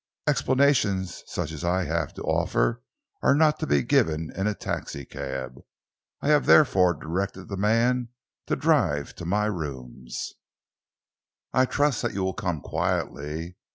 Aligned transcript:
Explanations 0.27 1.21
such 1.27 1.51
as 1.51 1.63
I 1.63 1.83
have 1.83 2.11
to 2.15 2.23
offer 2.23 2.81
are 3.21 3.35
not 3.35 3.59
to 3.59 3.67
be 3.67 3.83
given 3.83 4.31
in 4.35 4.47
a 4.47 4.55
taxicab. 4.55 5.59
I 6.21 6.29
have 6.29 6.47
therefore 6.47 6.95
directed 6.95 7.49
the 7.49 7.57
man 7.57 8.09
to 8.47 8.55
drive 8.55 9.13
to 9.17 9.25
my 9.25 9.45
rooms, 9.45 10.33
I 11.53 11.65
trust 11.67 12.01
that 12.01 12.15
you 12.15 12.23
will 12.23 12.33
come 12.33 12.61
quietly. 12.61 13.57